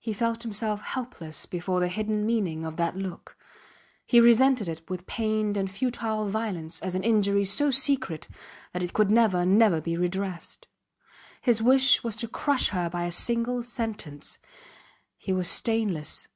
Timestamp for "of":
2.66-2.74